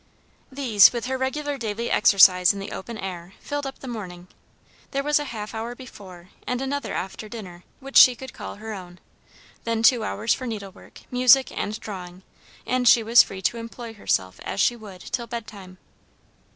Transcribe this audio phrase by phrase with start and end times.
[0.51, 4.29] These, with her regular daily exercise in the open air, filled up the morning;
[4.89, 8.73] there was a half hour before, and another after dinner, which she could call her
[8.73, 8.97] own;
[9.63, 12.23] then two hours for needlework, music, and drawing,
[12.65, 15.77] and she was free to employ herself as she would till bed time.